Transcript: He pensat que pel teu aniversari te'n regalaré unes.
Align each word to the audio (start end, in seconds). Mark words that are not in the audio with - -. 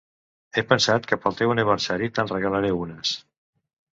He 0.55 0.61
pensat 0.69 1.03
que 1.11 1.19
pel 1.25 1.35
teu 1.41 1.53
aniversari 1.55 2.09
te'n 2.15 2.31
regalaré 2.33 2.71
unes. 2.87 3.15